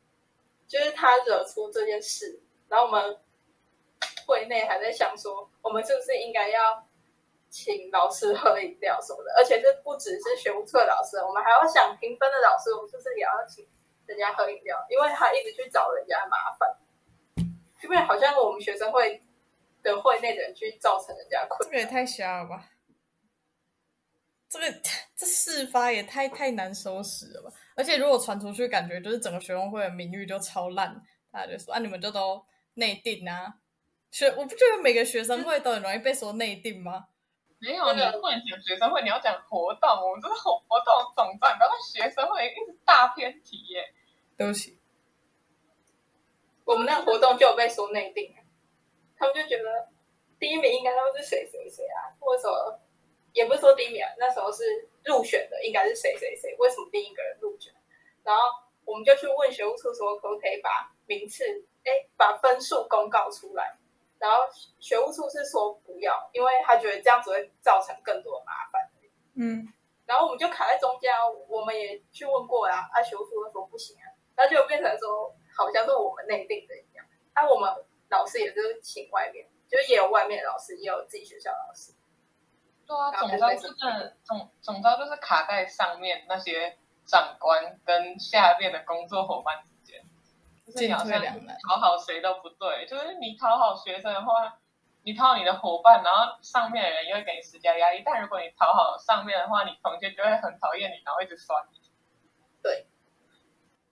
[0.66, 3.20] 就是他惹出这件事，然后我们
[4.26, 6.88] 会内还在想说，我们是不是应该要。
[7.50, 13.68] 请老师喝饮料什么的，而且这不只是学务处的老师，我们还要想评分的老师，我们是不是也要请
[14.06, 14.78] 人家喝饮料？
[14.90, 16.78] 因为他一直去找人家麻烦，
[17.84, 19.22] 因为好像我们学生会
[19.82, 22.70] 的会内的人去造成人家困这个也太瞎了吧！
[24.48, 24.66] 这个
[25.16, 27.52] 这事发也太太难收拾了吧！
[27.76, 33.56] 而且如果传出去，感觉就是整个学生会的名誉就超烂，大家就说啊，你们就都内定啊！
[34.12, 37.06] 学我不觉得每个学生会都很容易被说内定吗？
[37.62, 39.90] 没有，你不能讲学生会，你要讲活动。
[39.90, 43.94] 我们这是活活动总站，不要学生会一直大偏题耶。
[44.38, 44.80] 对不起，
[46.64, 48.34] 我们那个活动就有被说内定，
[49.18, 49.90] 他们就觉得
[50.40, 52.80] 第一名应该都是谁谁谁啊，或者
[53.34, 56.56] 也不是说第一名，那时候是入选的，应该是谁谁谁？
[56.58, 57.74] 为什么第一个人入选？
[58.24, 58.44] 然后
[58.86, 61.44] 我们就去问学务处说，可不可以把名次，
[61.84, 63.78] 哎，把分数公告出来？
[64.20, 64.44] 然后
[64.80, 68.90] 学务处是说不要，因为他觉得这样子会造成更多的麻烦。
[69.36, 69.66] 嗯，
[70.06, 71.10] 然后我们就卡在中间，
[71.48, 77.06] 我们也去问过啊，啊，学务处说不行啊，那就变成说好像是我们内定的一样。
[77.34, 77.74] 那我们
[78.10, 81.94] 老师也是请外面，就也有外面的老师，也有自己学校老师。
[82.86, 89.64] 对啊，总招是的总总招就是卡在上面那些长官跟下面的工作伙伴。
[90.72, 92.86] 进退两难，讨好谁都不对。
[92.88, 94.60] 就是你讨好学生的话，
[95.04, 98.02] 你讨好你的伙伴，然后上面的人又会给你施加压力。
[98.06, 101.80] 但如果你讨好上面的话，你同学就会很讨厌你，然后一直酸你。
[102.62, 102.86] 对。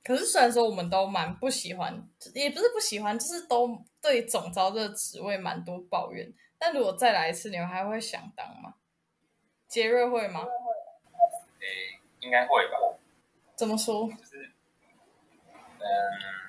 [0.04, 1.94] 可是虽然说我们都蛮不喜欢，
[2.34, 6.34] 也不是不喜欢，就是都对总招这个职位蛮多抱怨。
[6.58, 8.76] 但如果再来一次，你们还会想当吗？
[9.68, 10.46] 杰瑞会吗？
[11.60, 12.78] 诶，应该会吧。
[13.56, 14.08] 怎么说？
[14.08, 14.52] 就是，
[15.52, 16.47] 嗯。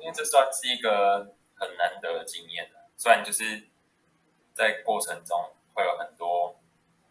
[0.00, 3.68] 因为这算是一个很难得的经验虽然就是
[4.54, 6.58] 在过程中会有很多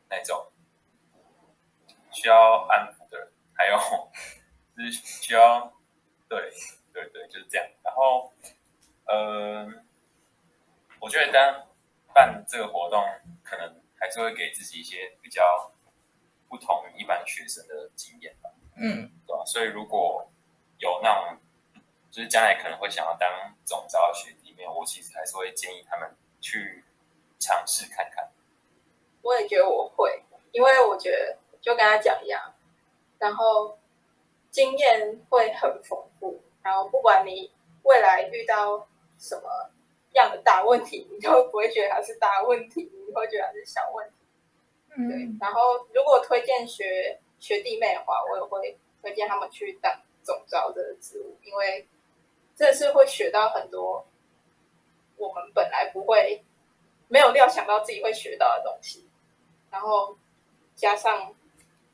[0.09, 0.51] 那种
[2.11, 3.77] 需要安抚的人，还有
[4.75, 5.71] 就是需要
[6.27, 6.51] 对
[6.91, 7.67] 对对就是这样。
[7.83, 8.33] 然后，
[9.05, 9.67] 呃，
[10.99, 11.67] 我觉得当
[12.13, 13.03] 办这个活动，
[13.43, 15.71] 可能还是会给自己一些比较
[16.47, 18.49] 不同于一般学生的经验吧。
[18.75, 19.43] 嗯，对吧？
[19.45, 20.29] 所以如果
[20.79, 21.39] 有那种。
[22.11, 23.29] 就是将来可能会想要当
[23.63, 26.09] 总招的学弟妹，我其实还是会建议他们
[26.41, 26.83] 去
[27.37, 28.27] 尝试看看。
[29.21, 32.53] 我也觉得我会，因为我觉得就跟他讲一样，
[33.19, 33.77] 然后
[34.49, 37.51] 经验会很丰富，然后不管你
[37.83, 38.87] 未来遇到
[39.19, 39.69] 什么
[40.13, 44.15] 样的大问题，你都不会觉得它是大问题，你会觉得它是小问题。
[44.97, 51.87] 嗯对，然后如果推荐学学弟妹的话，我也会推荐他们去当总招的职务，因为。
[52.59, 54.05] 这是会学到很多
[55.15, 56.43] 我们本来不会、
[57.07, 59.07] 没有料想到自己会学到的东西，
[59.71, 60.17] 然后
[60.75, 61.33] 加上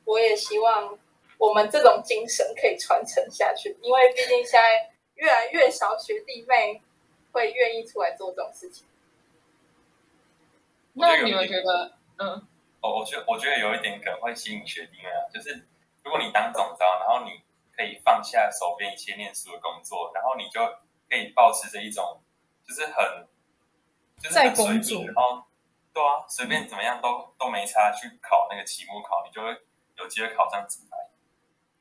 [0.06, 0.98] 我也希望
[1.38, 6.82] 我们这种精神可以传承下去，因为毕竟现在越来越少学弟妹
[7.32, 8.88] 会愿意出来做这种事情。
[10.94, 12.48] 那你们觉得，嗯，
[12.82, 15.64] 哦，我觉我觉得有一点可能会吸引学弟妹啊，就是
[16.04, 17.45] 如果你当总招，然后你。
[17.76, 20.62] 可以放下手边一切念书的工作，然后你就
[21.10, 22.22] 可以保持着一种，
[22.66, 23.28] 就是很，
[24.22, 25.44] 就是很随便，然后
[25.94, 29.50] 对啊，随便怎么样都都没差，去考那个期末考，你就会
[29.98, 30.98] 有机会考上主牌。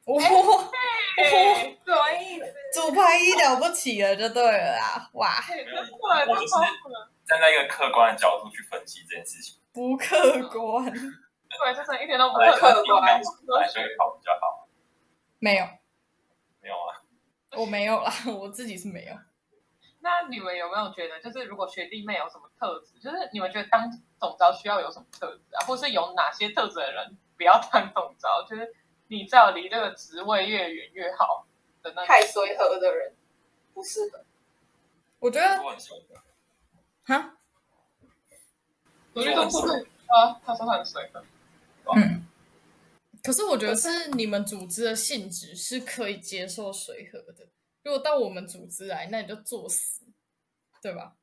[0.07, 0.31] 哇，什
[1.91, 2.55] 么意思？
[2.75, 5.11] 主牌一了不起了，就对了啦！
[5.15, 5.37] 哇，
[6.29, 6.55] 我就是
[7.25, 14.69] 站在一个客观的角度去分析这件事情，不客观，对，就是一点都不客观，所以考比较好。
[15.39, 15.67] 没有。
[16.65, 16.97] 没有啊，
[17.59, 19.15] 我没有啦， 我自己是没有。
[20.01, 28.43] 那你们有没有觉得，就是如果学弟妹有什么特质，就是你们觉得当总招需要有什么特质啊，或是有哪些特质的人不要当总招？
[28.49, 28.75] 就是
[29.09, 31.47] 你知道离这个职位越远越好
[31.83, 33.15] 的那太随和的人
[33.75, 34.25] 不适合。
[35.19, 35.59] 我觉得
[37.07, 37.37] 哈，
[39.13, 41.23] 我觉得不是啊，他说他很随和，
[41.95, 42.24] 嗯。
[43.25, 47.49] 可是我觉得是你们组织的性质是可以接受随和的。
[47.83, 50.03] 如果到我们组织来，那你就作死，
[50.83, 51.17] 对吧？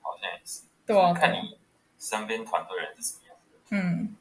[0.00, 0.64] 好像也是。
[0.84, 1.58] 对啊，看你
[1.98, 3.58] 身边团队人是什么样子。
[3.70, 4.14] 嗯。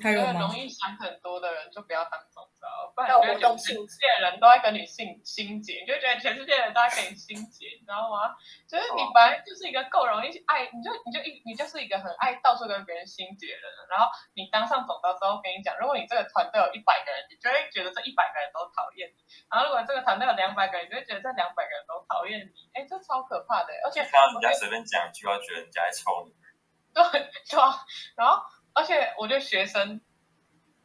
[0.00, 0.40] 还有吗？
[0.40, 2.18] 容易想很多的人就不要当
[2.62, 2.70] 总。
[2.94, 8.30] 不然觉得全世界的人都在跟你心心结，你就觉得全世界的人都在跟你心结，你知道吗？
[8.68, 13.88] 就是你本来就是一个够容易爱，你就你就一你就是一个很爱到处跟别人心结的人。
[13.90, 19.18] 然后你当上总招之后，跟你讲，如果你这个团队有一百个人，你就会觉得这一百个人都讨厌你；
[19.50, 22.52] 然后如果这个团队有两百个人，你就会觉得这两百个人都讨厌你。
[22.76, 23.72] 哎，这超可怕的！
[23.82, 26.36] 而且看到人家随便讲一句话，觉得人家在抽你。
[26.92, 27.02] 对
[27.48, 27.72] 对啊，
[28.14, 28.44] 然后
[28.76, 30.04] 而且我觉得学生。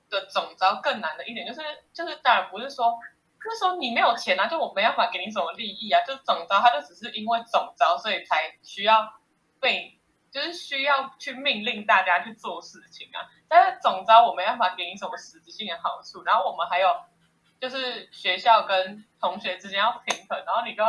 [0.10, 1.62] 的总招更难的一点就是，
[1.93, 2.98] 就是当然不是说
[3.46, 9.08] 那时候你没有钱啊，就我没办法给你什么利益啊，就是总招他就只是因为总招所以才需要
[9.60, 10.00] 被，
[10.32, 13.24] 就是需要去命令大家去做事情啊。
[13.48, 16.89] 但是总招我没办法给你什么实质性的好处，然后我们还有
[17.62, 20.84] 就是学校跟同学之间要平衡，然后你就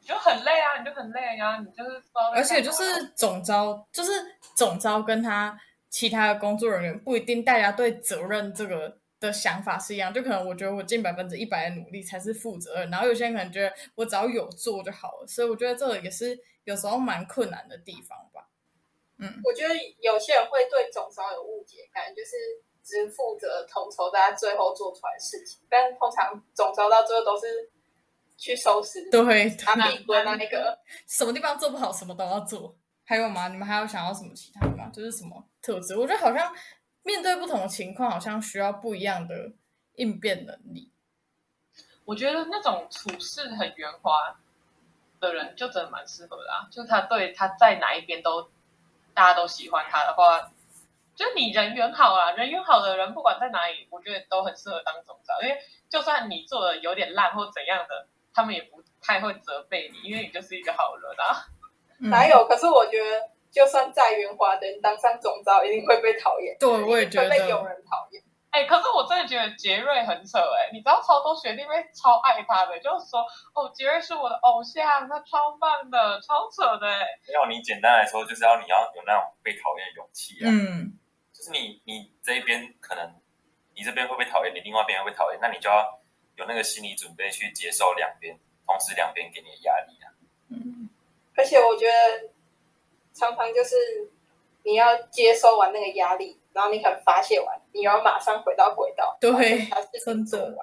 [0.00, 4.12] 你就很累啊，你就很累啊，你就是说，而且就是总招就是
[4.54, 5.58] 总招跟他。
[5.96, 10.12] 其他的工作人员不一定，大家对责任这个的想法是一样。
[10.12, 15.26] 就可能我觉得我尽百分之一百的努力才是负责任，然后有些人可能觉得我只要有做就好了。
[15.26, 18.46] 所以我觉得这个也是有时候蛮困难的地方吧。
[19.16, 22.36] 嗯，我觉得有些人会对总招有误解，感觉就是
[22.84, 27.46] 只负责统筹大家最后做出来的事情，但通常总招到最后都是
[28.36, 30.78] 去收拾，对，他闭关那个，
[31.08, 32.76] 什么地方做不好，什么都要做。
[33.08, 33.46] 还有吗？
[33.46, 34.90] 你们还有想要什么其他的吗？
[34.92, 35.96] 就是什么特质？
[35.96, 36.52] 我觉得好像
[37.04, 39.52] 面对不同的情况，好像需要不一样的
[39.94, 40.92] 应变能力。
[42.04, 44.36] 我觉得那种处事很圆滑
[45.20, 46.66] 的人，就真的蛮适合的啊。
[46.68, 48.50] 就他对他在哪一边都
[49.14, 50.50] 大家都喜欢他的话，
[51.14, 55.40] 就你人缘好啊，人缘好的人不管在哪里，我觉得都很适合当总招。
[55.42, 55.56] 因为
[55.88, 61.46] 就算你做的有点烂或怎样的，他们也不太会责备你，因为你就是一个好人啊。
[61.98, 62.46] 哪有？
[62.46, 66.56] 可是我觉得，就算再圆滑的人当上总招，一定会被讨厌。
[66.58, 68.22] 对，我也觉得会被有人讨厌。
[68.50, 73.20] 哎，可是我真的觉得杰瑞很扯哎，你知道超多学弟妹超爱他的，就是说
[73.52, 77.06] 哦，杰瑞是我的偶像，他超棒的，超扯的哎。
[77.34, 80.48] 要你简单来说，就是要你要有那种被讨厌的勇气啊。
[80.48, 80.96] 嗯，
[81.34, 83.12] 就是你你这一边可能
[83.74, 86.00] 你这边会被讨厌，你另外一边会被讨厌，那你就要
[86.36, 90.08] 有那个心理准备去接受两边，同时两边给你的压力啊。
[90.48, 90.88] 嗯，
[91.36, 92.30] 而且我觉得
[93.12, 93.76] 常常就是
[94.62, 96.40] 你要接收完那个压力。
[96.56, 99.14] 然后你可能发泄完，你要马上回到轨道。
[99.20, 99.68] 对，
[100.02, 100.56] 真的，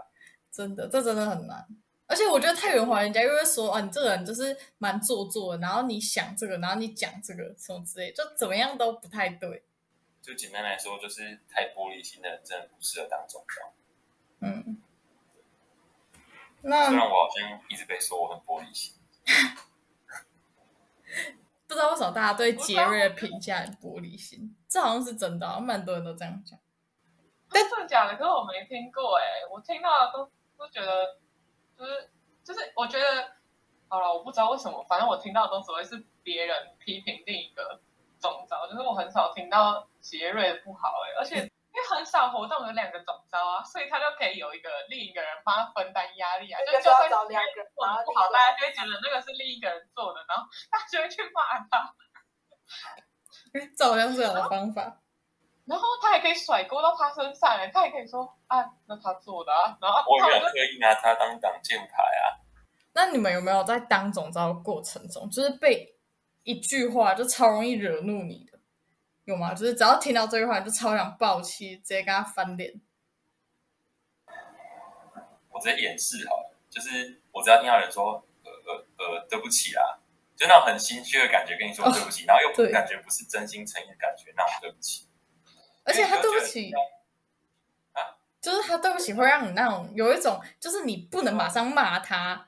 [0.51, 1.63] 真的，这真的很难。
[2.07, 5.61] 而且我觉得太圆滑，人家又会说啊，你这个人就是蛮做作的。
[5.61, 9.61] 然后你想这个，然后你讲这个什么之类，就怎么样都不太对。
[10.19, 13.71] 就简单来说，就是太玻璃心的人真的不适合当总教。
[14.39, 14.81] 嗯。
[16.63, 18.95] 那虽然我好像一直被说我很玻璃心。
[21.67, 26.59] 不知道为什么大家对杰瑞的评价很玻璃心，这好像是真的，蛮多人都这样讲。
[27.49, 28.15] 真的假的？
[28.17, 31.17] 可是我没听过哎，我听到的都都觉得，
[31.77, 32.09] 就是
[32.43, 33.31] 就是，我觉得
[33.87, 37.79] 好了，我不知道为什么，反正我听到的都只会是别人批评另一个
[38.19, 41.51] 总招，就是我很少听到杰瑞的不好哎，而且。
[41.73, 46.59] 因为很少活动有两个总招啊，所以他就可以有一个另一个人帮他分担压力啊。
[46.61, 51.93] 就就会找两个做的不好，大家就会觉得那个是另一个人做的，然后大家就会去骂他。
[53.75, 54.99] 这好像是好的方法。
[55.65, 59.75] 然后他还可以甩锅到他身上，他也可以说啊，那他做的啊。
[59.81, 62.37] 然后我有刻意拿他当挡箭牌啊。
[62.93, 65.97] 那你们有没有在当总招的过程中，就是被
[66.43, 68.52] 一句话就超容易惹怒你的？
[69.25, 69.53] 有吗？
[69.53, 72.81] 就是只要听到这句话，就超想爆气，直接跟他翻脸。
[75.49, 79.83] 我直接掩饰好了，就是我只要听到人说“呃呃呃，对不起啊”，
[80.35, 85.07] 就那种很心虚的感觉，跟你说对不起，然后又感觉不是真心诚意的感觉，那种对不起。
[85.85, 86.71] 而且他对不起
[87.93, 92.47] 啊，就是他对不起会让你那种有一种，就是你不能马上骂他。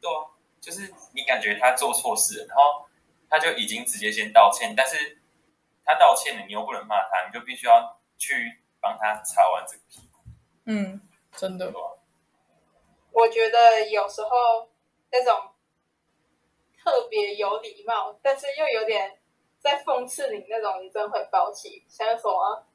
[0.00, 2.88] 对啊，就是你感觉他做错事，然后
[3.28, 5.20] 他就已经直接先道歉，但是。
[5.84, 10.20] 他道歉了，你又不能骂他，你就必须要去帮他擦完这个屁股。
[10.64, 11.00] 嗯，
[11.32, 11.72] 真的。
[13.12, 14.28] 我觉得有时候
[15.12, 15.50] 那种
[16.82, 19.20] 特别有礼貌，但是又有点
[19.60, 21.84] 在讽刺你那种，你真的会爆气。
[21.88, 22.66] 像什么，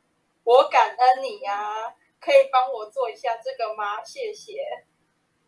[0.43, 4.03] 我感恩你呀，可以帮我做一下这个吗？
[4.03, 4.61] 谢谢。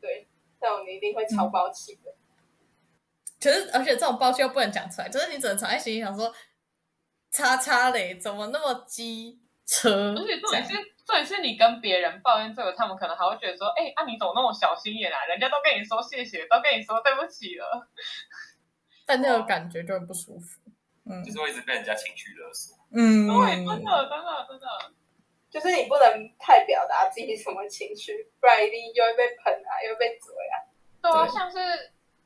[0.02, 0.28] 对，
[0.60, 2.14] 那种你一定会超爆气的。
[3.40, 6.34] 可是，而且这种抱歉又不能讲出来，就是你只能藏在心里想说。
[7.32, 10.14] 叉叉嘞，怎么那么机车？
[10.14, 10.76] 而且重点是，
[11.08, 15.26] 重点是你跟别人抱怨这个，他们可能还会觉得说：“哎，啊，你怎么那么小心眼啊？
[15.26, 17.88] 人家都跟你说谢谢，都跟你说对不起了。
[19.08, 20.60] ”但那个感觉就很不舒服。
[21.06, 22.78] 嗯，就是会一直被人家情绪勒索。
[22.94, 24.68] 嗯，对，真的，真的，真的，
[25.50, 30.56] 就是你不能太表达自己什么情绪，不然一定又会被喷啊，又被嘴啊。
[31.02, 31.58] 对啊，像是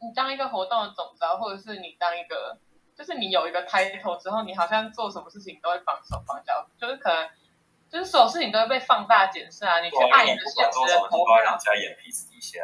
[0.02, 2.58] 你当一个活动的总招，或者是你当一个。
[2.98, 7.30] 就是你有一个开头之后，你好像做什么事情都会放手放脚，就是可能
[7.90, 9.80] 就是所有事情都会被放大检视啊。
[9.80, 12.60] 你去按一个现实的投票，人家眼皮子底下。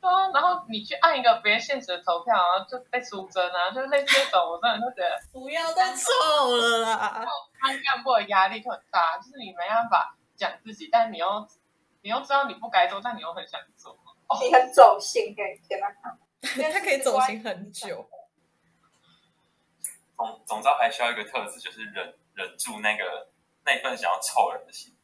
[0.00, 7.24] 对啊，然后你去按一个别人现实的投票，然后就被出征啊，就是类似这种，我真的就觉得不要再臭了啦。
[7.60, 11.48] 他干部的压力就很大，就是你没办法讲自己，但你又
[12.02, 13.98] 你又知道你不该做，但你又很想做。
[14.40, 15.88] 你很走心，天哪！
[16.72, 18.06] 他可以走心很久。
[20.16, 23.28] 总总招还需要一个特质，就是忍忍住那个
[23.64, 24.94] 那份想要臭人的心。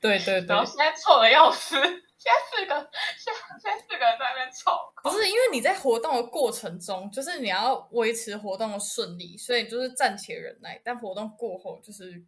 [0.00, 0.46] 对对对。
[0.46, 1.76] 然后现在臭的要死，
[2.16, 4.72] 现在四个，现现在四个人在那边臭。
[5.02, 10.80] 不是因为你在活动的过程中，就是你要维持活动的顺利，所以就是暂且忍耐。
[10.82, 12.22] 但活动过后，就是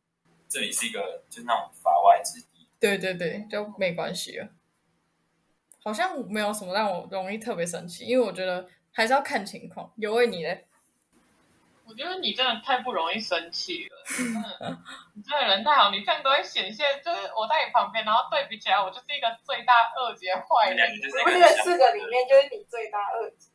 [0.49, 2.69] 这里是一个就是那种法外之地。
[2.79, 4.49] 对对对，就没关系了。
[5.83, 9.91] 好像没有什么让我容易特别生气，因为我觉得还是要看情况。
[9.97, 10.67] 有为你嘞。
[11.85, 13.97] 我觉得你真的太不容易生气了，
[14.61, 14.79] 嗯，
[15.15, 20.89] 你这个人太好，你这样都会显现，就是我在你旁边，然后对比起来，我就是一个罪大恶极坏人。
[21.25, 23.51] 我们四个里面就是你罪大恶极。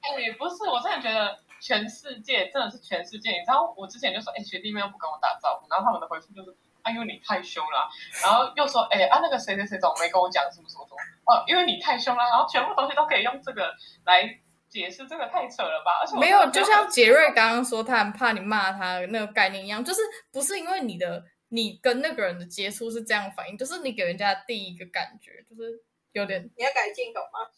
[0.00, 3.32] 哎，不是，我真的觉得全世界真的是全世界。
[3.32, 7.88] 你知道，我之前就说，哎，学弟妹又不跟我打招呼，然后他们的回复就是，哎呦你太凶了，
[8.22, 14.38] 然后又说，哎啊那个谁谁谁怎么没跟我讲什么什么什么，哦，因为你太凶了，然后全部东西都可以用这个来。
[14.68, 16.00] 解释这个太扯了吧？
[16.02, 20.00] 而且没有，就像杰瑞刚刚说，他很怕你骂他那个概念一样，就是
[20.30, 27.48] 不是因为你的你跟那个人的接触是这样反应，就是你给人家第一个感觉就是有点你要改进懂吗？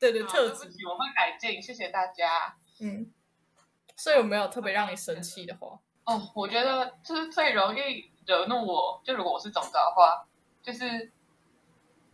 [0.00, 2.56] 对 对，特质我会改进，谢谢大家。
[2.80, 3.12] 嗯，
[3.96, 5.78] 所以有没有特别让你生气的话？
[6.04, 10.26] 哦，我觉得就是最容易惹怒我，就如果我是总招的话，
[10.62, 11.12] 就是。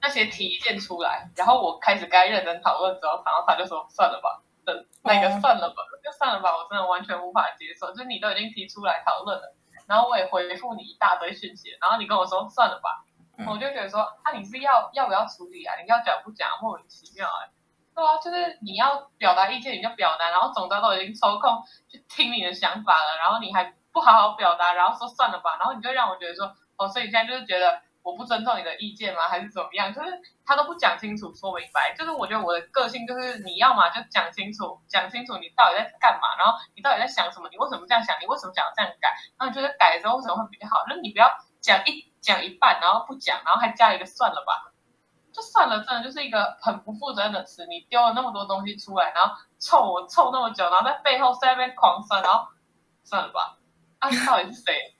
[0.02, 7.92] 那些提意见出来，然后我开始该认真讨论之后，然后他就说算了吧，等那个算了吧，就算了吧，我真的完全无法接受。
[7.92, 9.54] 就是你都已经提出来讨论了，
[9.86, 13.04] 然后我也回复你一大堆讯息，然后你跟我说算了吧，
[13.46, 15.76] 我就觉得说啊，你是要要不要处理啊？
[15.80, 16.48] 你要讲不讲？
[16.62, 17.50] 莫名其妙哎，
[17.94, 27.82] 对啊，就是你要表达意见你就表达，然后总招都已经抽空去听你的想法了，然后你还不好好表达，然后说算了吧，然后你就让我觉得说哦，所以你现在就是觉得。
[28.02, 29.28] 我不尊重你的意见吗？
[29.28, 29.92] 还是怎么样？
[29.92, 30.08] 就是
[30.44, 31.94] 他都不讲清楚、说明白。
[31.94, 40.84] 就是我觉得我的个性就是，你要嘛就讲清楚，讲清楚你到底在干嘛，然后你到底在想什么，你为什么这样想，你为什么想要这样改，然后你觉得改的时候为什么会比较好？
[40.88, 41.28] 就你不要
[41.60, 44.72] 讲一讲一半，然后不讲，然后还加一个算了吧，
[45.32, 47.66] 就算了，真的就是一个很不负责任的词。
[47.66, 52.48] 你丢了那么多东西出来，然后臭我臭那么久，然后在背后在那边狂酸，然后
[53.04, 53.58] 算了吧，
[53.98, 54.96] 啊，到底是谁？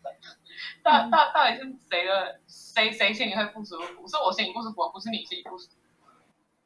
[0.91, 2.41] 到到到底是谁的？
[2.49, 4.07] 谁谁心里会不舒服？
[4.09, 5.77] 是我心里不舒服，不是你心里不舒服。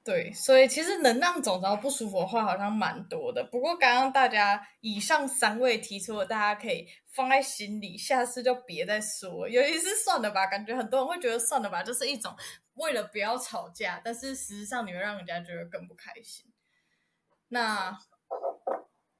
[0.02, 3.42] 对，所以其实能让总招不舒服的话，好像蛮多的。
[3.44, 9.48] 不过刚刚大家以上三位提出的，大家可以放在心里，下次就别再说。
[9.48, 12.34] 尤其是算了吧，感觉很多人会觉得算了吧，就是一种
[12.74, 16.44] 为了不要吵架，但是实际上你会让人家觉得更不开心。
[17.48, 17.98] 那。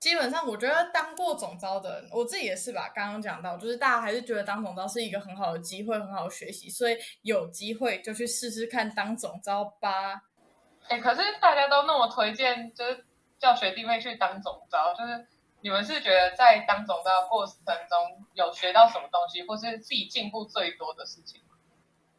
[0.04, 2.92] 基本上，我觉得当过总招的人，我自己也是吧。
[2.94, 10.20] 刚刚讲到，就是大家还是觉得当总招是一个很好的机会，很好的学习，所以有机会就去试试看当总招吧。
[10.88, 13.02] 哎，可是大家都那么推荐，就是
[13.38, 15.26] 叫学弟妹去当总招，就是
[15.62, 21.56] 你们是觉得在当总招过程中有学到什么东西，或是自己进步最多的事情吗？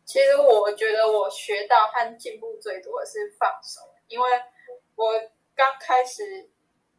[0.05, 4.27] 其实我觉得我学到和进步最多的是放手，因为
[4.95, 5.11] 我
[5.53, 6.49] 刚开始。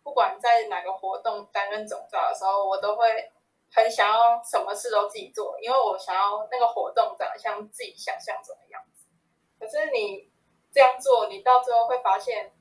[0.07, 3.29] 不管在哪个活动担任总召的时候，我都会
[3.73, 9.09] 很想要什么事都自己做，因为我想要那个活动长得像自己想象中的样子。
[9.59, 10.31] 可是你
[10.71, 12.53] 这样做，你到最后会发现，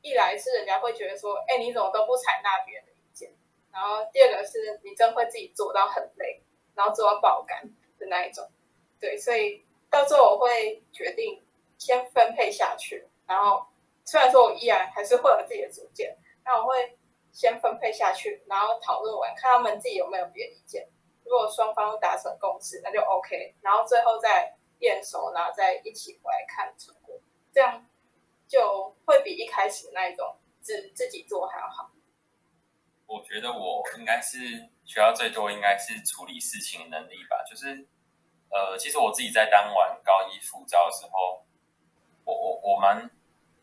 [0.00, 3.30] 一来是人家会觉得说，哎，你怎么都不采纳别人的意见；
[3.72, 6.40] 然后第二个是你真会自己做到很累，
[6.76, 8.48] 然后做到爆肝的那一种。
[9.00, 11.44] 对，所以到最后我会决定
[11.78, 13.66] 先分配下去，然后
[14.04, 16.16] 虽然说我依然还是会有自己的主见。
[16.44, 16.98] 那我会
[17.32, 20.86] 先分配下去，然后讨论完，看他们自己有没有别的意见。
[21.24, 23.56] 如果双方达成共识，那就 OK。
[23.62, 27.18] 然后最后再验收，然后再一起回来看成果，
[27.50, 27.86] 这样
[28.46, 31.90] 就会比一开始那一种自自己做还要好。
[33.06, 34.38] 我觉得我应该是
[34.84, 37.42] 学到最多，应该是处理事情的能力吧。
[37.48, 37.88] 就是，
[38.50, 41.44] 呃，其实我自己在当完高一副招的时候，
[42.24, 43.10] 我我我蛮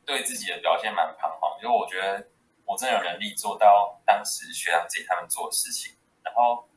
[0.04, 2.31] 对自己的表现蛮彷徨，因为我觉得。
[2.72, 5.94] 我真的有能力做到当时学长姐他们做的事情，
[6.24, 6.70] 然后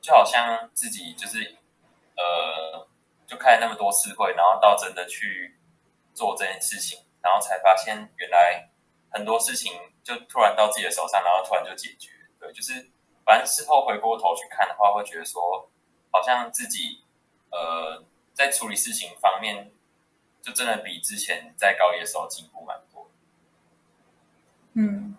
[0.00, 1.58] 就好像自己就是
[2.16, 2.88] 呃，
[3.26, 5.58] 就开那么多次会，然后到真的去
[6.14, 8.70] 做这件事情，然后才发现原来
[9.10, 12.12] 很多事情就突然到自己的手上，然后突然就解决。
[12.40, 12.90] 对，就是
[13.22, 15.68] 反正事后回过头去看的话，会觉得说
[16.10, 17.04] 好像自己
[17.50, 19.70] 呃在处理事情方面，
[20.40, 23.10] 就真的比之前在高一的时候进步蛮多。
[24.72, 25.18] 嗯。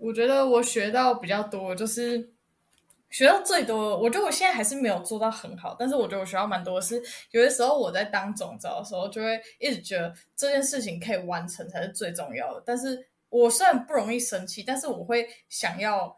[0.00, 2.32] 我觉得我学到比较多，就是
[3.10, 3.98] 学到最多。
[3.98, 6.80] 我觉得我现在还是没有做到很好，但是我觉得我学到蛮多。
[6.80, 12.62] 是有的时候我在当总招的时候，就会一直觉得这件事情可以完成才是最重要的。
[12.64, 16.16] 但是我虽然不容易生气，但是我会想要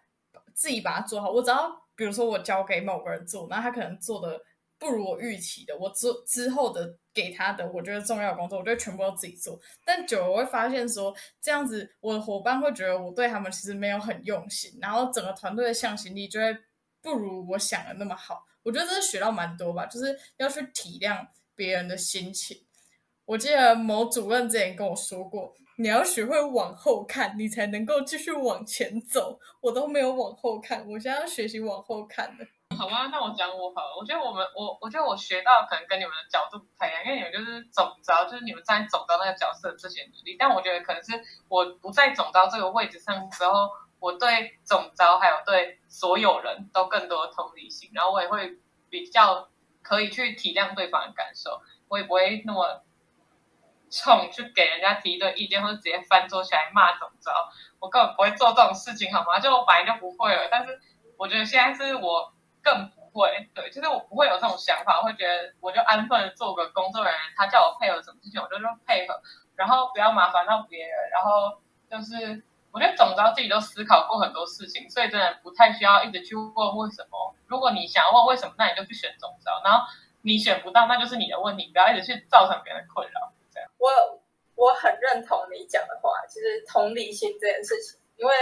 [0.55, 1.31] 自己把它做好。
[1.31, 4.41] 我只要比如说我交给某个人做，那他可能做的。
[4.79, 9.61] 不如我预期的，我之之后的给他的，我觉得重要的工作，我觉得全部都自己做。
[9.85, 16.57] 但久了我会发现说，这样子我的伙伴会觉得我对他们其实没有很用心，然后整个团队的向心力就会
[17.01, 18.47] 不如我想的那么好。
[18.63, 22.57] 我觉得这是学到蛮多吧，就是要去体谅别人的心情。
[23.25, 29.39] 我记得某主任之前跟我说过，你要学会往后看，你才能够继续往前走。
[29.61, 32.47] 我都没有往后看，我现在要学习往后看的。
[32.83, 33.97] 好吧，那我讲我好了。
[33.97, 40.35] 我觉得我们我我觉得我学到可能跟你们的角度不太一样，因为你们就是总招，就是你们站在总招那个角色的这些努力。
[40.37, 41.13] 但我觉得可能是
[41.49, 43.71] 我不在总招这个位置上之后，
[44.01, 48.59] 我对总招还有对所有人都更多的同理心，然后我也会
[48.91, 49.49] 比较
[49.83, 52.83] 可以去体谅对方的感受，我也不会那么
[53.93, 57.31] 冲去给人家提一堆意见，或者直接翻桌起来骂总招。
[57.79, 59.39] 我根本不会做这种事情，好吗？
[59.39, 60.81] 就我本来就不会了，但是
[61.17, 62.35] 我觉得现在是我。
[62.63, 69.21] 更不会，对，就是我不会有这种想法，会觉得我就安分做个工作人员，他叫我配合什么事情，我就说配合，
[69.57, 71.61] 然后不要麻烦到别人，然后
[71.91, 77.35] 就是我觉得总招自己都思考过很多事情，所以真的不太需要一直去问为什么。
[77.47, 79.85] 如果你想要问为什么，那你就去选总招，然后
[80.23, 83.33] 你选不到，那就是你的问题，不要一直去造成别人的困扰。
[83.53, 83.91] 这样，我
[84.55, 88.35] 我很认同你讲的话，就是同理心这件事情，因为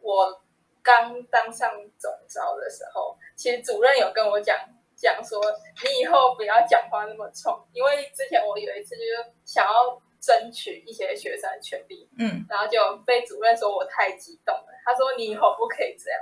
[0.00, 0.42] 我。
[0.80, 4.58] 刚当上总招的时候，其实主任有跟我讲
[4.96, 5.40] 讲说，
[5.84, 16.20] 你以后不要讲话那么冲，因为之前我有一次就是想要争取一些学生的权利，嗯，然后就被主任说我太激动了，他说你以后不可以这样，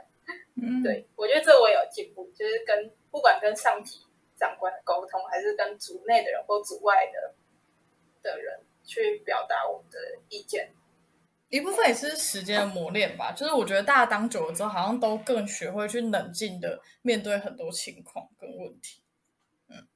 [0.62, 4.04] 嗯，对我觉得这我有进步，就是跟不管跟上级
[4.38, 7.34] 长官的沟通，还是跟组内的人或组外的
[8.22, 9.98] 的人去表达我们的
[10.28, 10.70] 意见。
[11.48, 19.00] 一部分也是时间的磨练吧，就是我觉得大家当久了之后，好像都更学会去冷静的面对很多情况跟问题。
[19.68, 19.86] 嗯，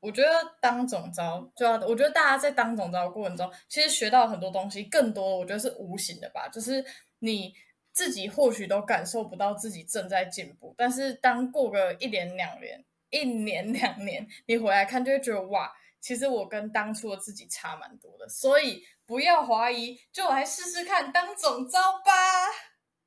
[0.00, 0.28] 我觉得
[0.60, 6.84] 当总招就要，我觉得大家在当总招的过程中，其实学到很多东西，更多我觉得是无形的吧，就是
[7.20, 7.54] 你
[7.92, 15.72] 自己或许都感受不到自己正在进步，但是当过个一年两年，一年两年，你回来看就会觉得哇。
[16.00, 22.12] 其实我跟当初的自己差蛮多的，所以不要怀疑，就来试试看当总招吧。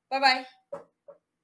[0.08, 0.57] 拜拜。